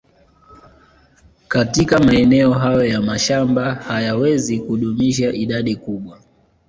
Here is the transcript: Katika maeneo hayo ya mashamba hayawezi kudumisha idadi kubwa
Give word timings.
Katika 1.47 1.99
maeneo 1.99 2.53
hayo 2.53 2.83
ya 2.85 3.01
mashamba 3.01 3.75
hayawezi 3.75 4.59
kudumisha 4.59 5.33
idadi 5.33 5.75
kubwa 5.75 6.19